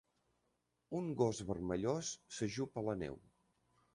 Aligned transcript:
Un 0.99 1.11
gos 1.19 1.41
vermellós 1.51 2.11
s'ajup 2.37 2.83
a 2.83 2.87
la 2.87 2.95
neu. 3.05 3.21